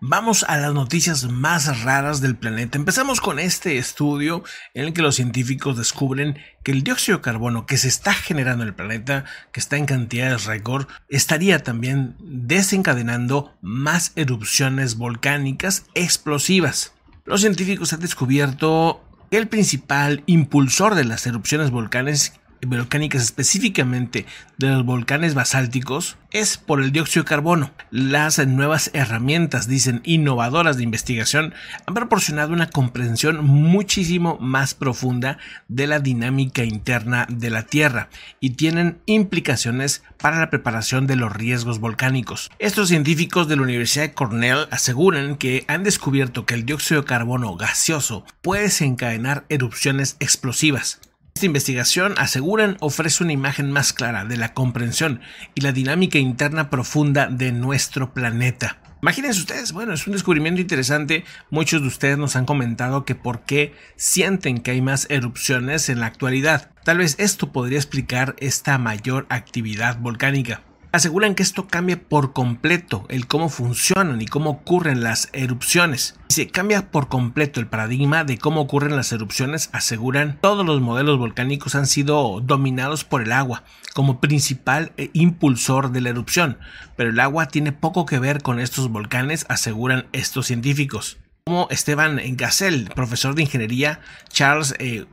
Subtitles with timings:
[0.00, 2.76] Vamos a las noticias más raras del planeta.
[2.76, 4.42] Empezamos con este estudio
[4.74, 8.64] en el que los científicos descubren que el dióxido de carbono que se está generando
[8.64, 16.92] en el planeta, que está en cantidades récord, estaría también desencadenando más erupciones volcánicas explosivas.
[17.24, 24.26] Los científicos han descubierto que el principal impulsor de las erupciones volcánicas volcánicas específicamente
[24.58, 27.70] de los volcanes basálticos es por el dióxido de carbono.
[27.90, 31.54] Las nuevas herramientas, dicen, innovadoras de investigación
[31.86, 38.08] han proporcionado una comprensión muchísimo más profunda de la dinámica interna de la Tierra
[38.40, 42.50] y tienen implicaciones para la preparación de los riesgos volcánicos.
[42.58, 47.06] Estos científicos de la Universidad de Cornell aseguran que han descubierto que el dióxido de
[47.06, 51.00] carbono gaseoso puede desencadenar erupciones explosivas.
[51.36, 55.20] Esta investigación, aseguran, ofrece una imagen más clara de la comprensión
[55.56, 58.78] y la dinámica interna profunda de nuestro planeta.
[59.02, 61.24] Imagínense ustedes, bueno, es un descubrimiento interesante.
[61.50, 65.98] Muchos de ustedes nos han comentado que por qué sienten que hay más erupciones en
[65.98, 66.70] la actualidad.
[66.84, 70.62] Tal vez esto podría explicar esta mayor actividad volcánica
[70.94, 76.14] aseguran que esto cambia por completo el cómo funcionan y cómo ocurren las erupciones.
[76.28, 81.18] Se cambia por completo el paradigma de cómo ocurren las erupciones, aseguran todos los modelos
[81.18, 86.58] volcánicos han sido dominados por el agua como principal eh, impulsor de la erupción,
[86.96, 92.20] pero el agua tiene poco que ver con estos volcanes, aseguran estos científicos como Esteban
[92.36, 94.00] Gassel, profesor de ingeniería,
[94.30, 95.04] Charles eh,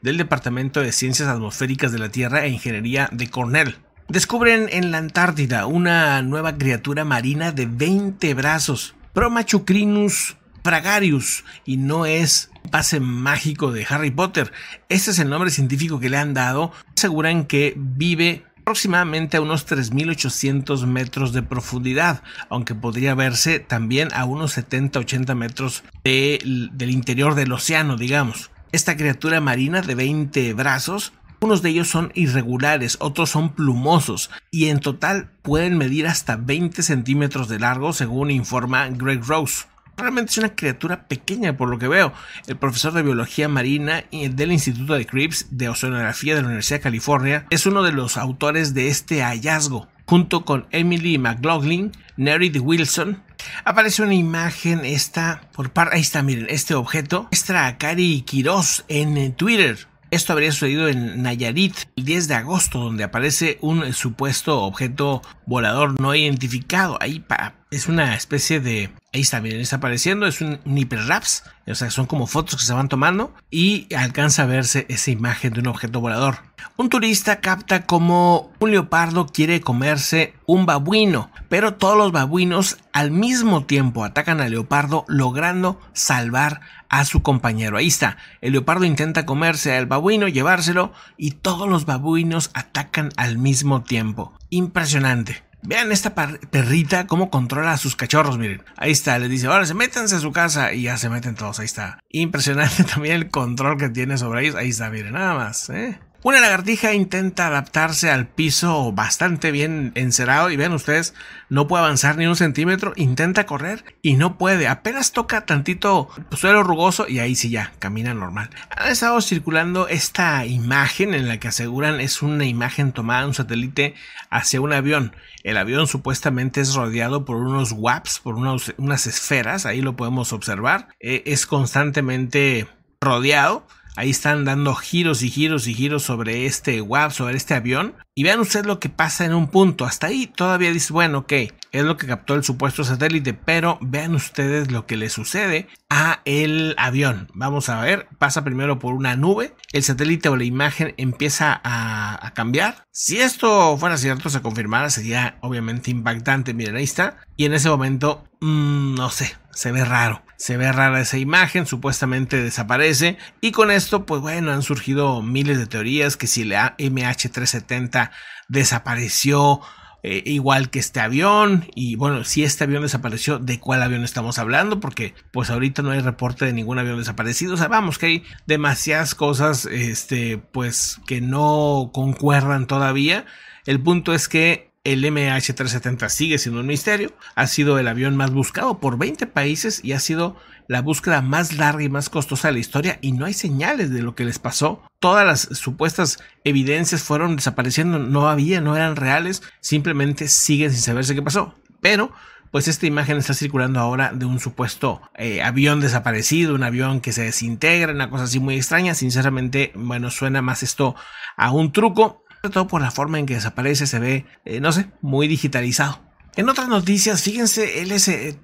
[0.00, 3.76] del Departamento de Ciencias Atmosféricas de la Tierra e Ingeniería de Cornell.
[4.12, 12.04] Descubren en la Antártida una nueva criatura marina de 20 brazos, Promachocrinus fragarius, y no
[12.04, 14.52] es pase mágico de Harry Potter.
[14.90, 16.72] Este es el nombre científico que le han dado.
[16.94, 24.26] Aseguran que vive aproximadamente a unos 3.800 metros de profundidad, aunque podría verse también a
[24.26, 28.50] unos 70-80 metros del interior del océano, digamos.
[28.72, 34.68] Esta criatura marina de 20 brazos unos de ellos son irregulares, otros son plumosos y
[34.68, 39.64] en total pueden medir hasta 20 centímetros de largo según informa Greg Rose.
[39.96, 42.12] Realmente es una criatura pequeña por lo que veo.
[42.46, 46.84] El profesor de biología marina del Instituto de Cripps de Oceanografía de la Universidad de
[46.84, 49.88] California es uno de los autores de este hallazgo.
[50.06, 53.22] Junto con Emily McLaughlin, Nerid Wilson,
[53.64, 58.84] aparece una imagen esta por par ahí está miren este objeto muestra a Cari Quiroz
[58.88, 64.60] en Twitter esto habría sucedido en Nayarit el 10 de agosto, donde aparece un supuesto
[64.60, 66.98] objeto volador no identificado.
[67.00, 67.24] Ahí
[67.70, 72.06] es una especie de Ahí está, miren, está apareciendo, es un, hiperraps, o sea, son
[72.06, 76.00] como fotos que se van tomando y alcanza a verse esa imagen de un objeto
[76.00, 76.38] volador.
[76.78, 83.10] Un turista capta como un leopardo quiere comerse un babuino, pero todos los babuinos al
[83.10, 87.76] mismo tiempo atacan al leopardo logrando salvar a su compañero.
[87.76, 93.36] Ahí está, el leopardo intenta comerse al babuino, llevárselo y todos los babuinos atacan al
[93.36, 94.32] mismo tiempo.
[94.48, 95.42] Impresionante.
[95.62, 98.64] Vean esta perrita cómo controla a sus cachorros, miren.
[98.76, 101.60] Ahí está, les dice, ahora se métanse a su casa y ya se meten todos,
[101.60, 102.00] ahí está.
[102.08, 104.56] Impresionante también el control que tiene sobre ellos.
[104.56, 106.00] Ahí está, miren, nada más, ¿eh?
[106.24, 111.14] Una lagartija intenta adaptarse al piso bastante bien encerado y vean ustedes,
[111.48, 116.62] no puede avanzar ni un centímetro, intenta correr y no puede, apenas toca tantito suelo
[116.62, 118.50] rugoso y ahí sí ya, camina normal.
[118.70, 123.34] Ha estado circulando esta imagen en la que aseguran es una imagen tomada de un
[123.34, 123.94] satélite
[124.30, 125.16] hacia un avión.
[125.42, 130.86] El avión supuestamente es rodeado por unos WAPs, por unas esferas, ahí lo podemos observar.
[131.00, 132.68] Eh, es constantemente
[133.00, 137.94] rodeado Ahí están dando giros y giros y giros sobre este WAP, sobre este avión.
[138.14, 139.84] Y vean ustedes lo que pasa en un punto.
[139.84, 141.32] Hasta ahí todavía dice, bueno, ok,
[141.72, 146.20] es lo que captó el supuesto satélite, pero vean ustedes lo que le sucede a
[146.24, 147.28] el avión.
[147.34, 152.32] Vamos a ver, pasa primero por una nube, el satélite o la imagen empieza a,
[152.34, 152.84] cambiar.
[152.92, 156.54] Si esto fuera cierto, se confirmara, sería obviamente impactante.
[156.54, 157.18] Miren, ahí está.
[157.36, 160.22] Y en ese momento, mmm, no sé, se ve raro.
[160.42, 163.16] Se ve rara esa imagen, supuestamente desaparece.
[163.40, 168.10] Y con esto, pues bueno, han surgido miles de teorías que si la MH370
[168.48, 169.60] desapareció
[170.02, 171.66] eh, igual que este avión.
[171.76, 174.80] Y bueno, si este avión desapareció, ¿de cuál avión estamos hablando?
[174.80, 177.54] Porque pues ahorita no hay reporte de ningún avión desaparecido.
[177.54, 183.26] O sea, vamos que hay demasiadas cosas, este, pues que no concuerdan todavía.
[183.64, 188.32] El punto es que el MH370 sigue siendo un misterio, ha sido el avión más
[188.32, 190.36] buscado por 20 países y ha sido
[190.66, 194.02] la búsqueda más larga y más costosa de la historia y no hay señales de
[194.02, 194.82] lo que les pasó.
[194.98, 201.14] Todas las supuestas evidencias fueron desapareciendo, no había, no eran reales, simplemente siguen sin saberse
[201.14, 201.54] qué pasó.
[201.80, 202.12] Pero
[202.52, 207.12] pues esta imagen está circulando ahora de un supuesto eh, avión desaparecido, un avión que
[207.12, 208.94] se desintegra, una cosa así muy extraña.
[208.94, 210.94] Sinceramente, bueno, suena más esto
[211.36, 214.72] a un truco sobre todo por la forma en que desaparece, se ve, eh, no
[214.72, 216.00] sé, muy digitalizado.
[216.34, 218.36] En otras noticias, fíjense, él es eh,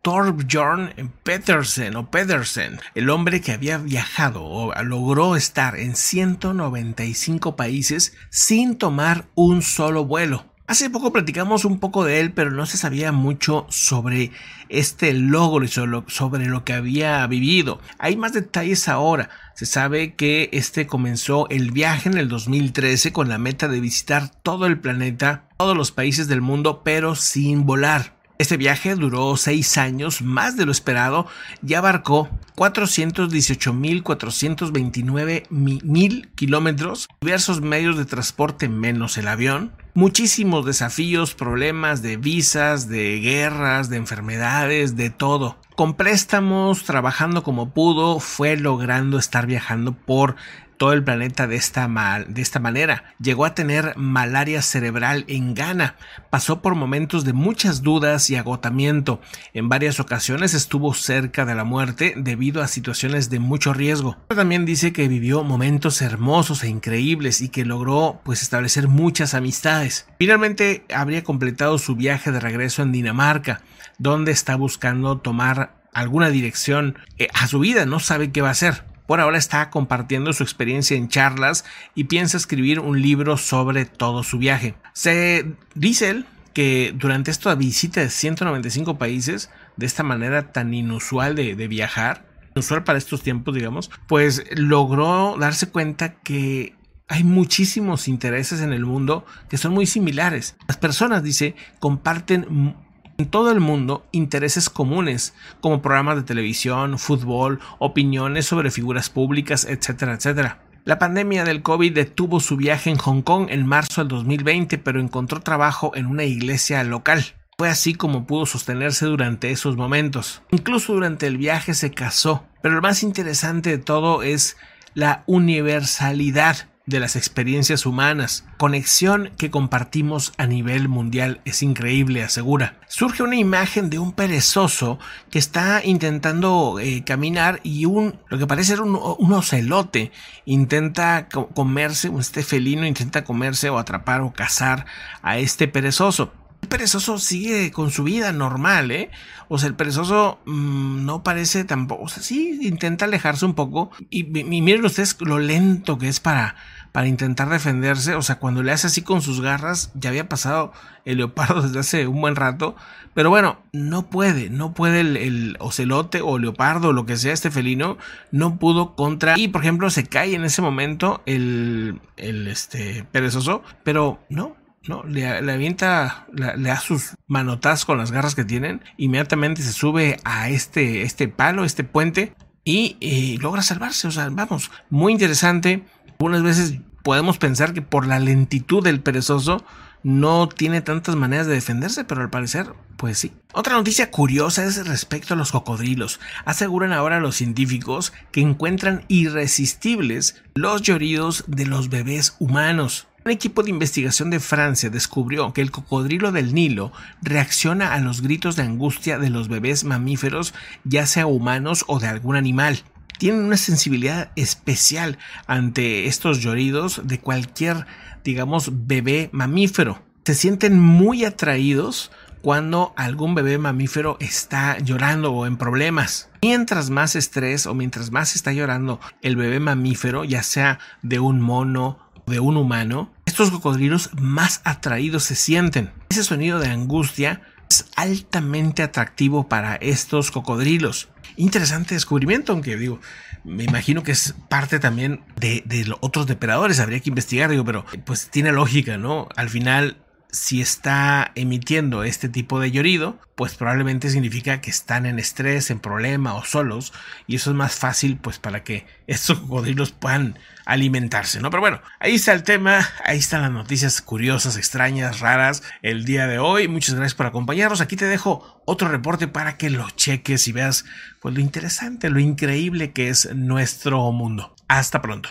[0.00, 8.16] Torbjorn Petersen o Pedersen, el hombre que había viajado o logró estar en 195 países
[8.30, 10.46] sin tomar un solo vuelo.
[10.72, 14.30] Hace poco platicamos un poco de él, pero no se sabía mucho sobre
[14.70, 17.78] este logro y sobre lo que había vivido.
[17.98, 19.28] Hay más detalles ahora.
[19.54, 24.30] Se sabe que este comenzó el viaje en el 2013 con la meta de visitar
[24.30, 28.16] todo el planeta, todos los países del mundo, pero sin volar.
[28.38, 31.26] Este viaje duró seis años, más de lo esperado,
[31.66, 42.02] y abarcó 418.429 mil kilómetros, diversos medios de transporte menos el avión, muchísimos desafíos, problemas
[42.02, 45.56] de visas, de guerras, de enfermedades, de todo.
[45.74, 50.36] Con préstamos, trabajando como pudo, fue logrando estar viajando por
[50.82, 51.88] todo el planeta de esta,
[52.26, 53.14] de esta manera.
[53.20, 55.94] Llegó a tener malaria cerebral en Ghana.
[56.28, 59.20] Pasó por momentos de muchas dudas y agotamiento.
[59.54, 64.16] En varias ocasiones estuvo cerca de la muerte debido a situaciones de mucho riesgo.
[64.26, 70.08] También dice que vivió momentos hermosos e increíbles y que logró pues establecer muchas amistades.
[70.18, 73.62] Finalmente habría completado su viaje de regreso en Dinamarca,
[73.98, 78.50] donde está buscando tomar alguna dirección eh, a su vida, no sabe qué va a
[78.50, 78.90] hacer.
[79.06, 81.64] Por ahora está compartiendo su experiencia en charlas
[81.94, 84.74] y piensa escribir un libro sobre todo su viaje.
[84.92, 91.34] Se dice él que durante esta visita de 195 países, de esta manera tan inusual
[91.34, 96.76] de, viajar, inusual para estos tiempos, digamos, pues logró darse cuenta que
[97.08, 100.56] hay muchísimos intereses en el mundo que son muy similares.
[100.68, 102.76] Las personas, dice, comparten
[103.18, 109.64] en todo el mundo intereses comunes, como programas de televisión, fútbol, opiniones sobre figuras públicas,
[109.64, 110.62] etcétera, etcétera.
[110.84, 115.00] La pandemia del COVID detuvo su viaje en Hong Kong en marzo del 2020, pero
[115.00, 117.24] encontró trabajo en una iglesia local.
[117.56, 120.42] Fue así como pudo sostenerse durante esos momentos.
[120.50, 122.44] Incluso durante el viaje se casó.
[122.62, 124.56] Pero lo más interesante de todo es
[124.94, 132.78] la universalidad de las experiencias humanas, conexión que compartimos a nivel mundial es increíble, asegura.
[132.88, 134.98] Surge una imagen de un perezoso
[135.30, 140.12] que está intentando eh, caminar y un, lo que parece ser un, ocelote
[140.44, 144.86] intenta comerse, este felino intenta comerse o atrapar o cazar
[145.22, 149.10] a este perezoso el perezoso sigue con su vida normal, ¿eh?
[149.48, 153.90] O sea, el perezoso mmm, no parece tampoco, o sea, sí intenta alejarse un poco
[154.08, 156.54] y, y, miren ustedes lo lento que es para,
[156.92, 160.72] para intentar defenderse, o sea, cuando le hace así con sus garras, ya había pasado
[161.04, 162.76] el leopardo desde hace un buen rato,
[163.12, 167.32] pero bueno, no puede, no puede el, el ocelote o leopardo o lo que sea
[167.32, 167.98] este felino,
[168.30, 173.62] no pudo contra, y por ejemplo se cae en ese momento el, el este perezoso,
[173.82, 175.04] pero no, ¿no?
[175.04, 180.48] Le, avienta, le, da sus manotazos con las garras que tienen, inmediatamente se sube a
[180.48, 182.34] este, este palo, este puente,
[182.64, 184.08] y, y logra salvarse.
[184.08, 185.84] O sea, vamos, muy interesante.
[186.18, 189.64] Algunas veces podemos pensar que por la lentitud del perezoso
[190.02, 193.32] no tiene tantas maneras de defenderse, pero al parecer, pues sí.
[193.52, 196.20] Otra noticia curiosa es respecto a los cocodrilos.
[196.44, 203.06] Aseguran ahora los científicos que encuentran irresistibles los lloridos de los bebés humanos.
[203.24, 208.20] Un equipo de investigación de Francia descubrió que el cocodrilo del Nilo reacciona a los
[208.20, 212.82] gritos de angustia de los bebés mamíferos, ya sea humanos o de algún animal.
[213.18, 217.86] tienen una sensibilidad especial ante estos lloridos de cualquier,
[218.24, 220.02] digamos, bebé mamífero.
[220.24, 222.10] Se sienten muy atraídos
[222.40, 226.28] cuando algún bebé mamífero está llorando o en problemas.
[226.42, 231.40] Mientras más estrés o mientras más está llorando el bebé mamífero, ya sea de un
[231.40, 232.00] mono,
[232.32, 235.92] de un humano, estos cocodrilos más atraídos se sienten.
[236.08, 241.08] Ese sonido de angustia es altamente atractivo para estos cocodrilos.
[241.36, 243.00] Interesante descubrimiento, aunque digo,
[243.44, 247.84] me imagino que es parte también de, de otros depredadores, habría que investigar, digo, pero
[248.04, 249.28] pues tiene lógica, ¿no?
[249.36, 250.01] Al final
[250.32, 255.78] si está emitiendo este tipo de llorido, pues probablemente significa que están en estrés, en
[255.78, 256.94] problema o solos,
[257.26, 261.50] y eso es más fácil pues para que estos cocodrilos puedan alimentarse, ¿no?
[261.50, 266.26] Pero bueno, ahí está el tema, ahí están las noticias curiosas, extrañas, raras el día
[266.26, 266.66] de hoy.
[266.66, 267.82] Muchas gracias por acompañarnos.
[267.82, 270.86] Aquí te dejo otro reporte para que lo cheques y veas
[271.20, 274.54] pues lo interesante, lo increíble que es nuestro mundo.
[274.68, 275.28] Hasta pronto.